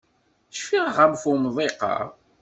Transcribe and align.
Cfiɣ 0.55 0.87
ɣef 0.97 1.21
umḍiq-a. 1.31 1.95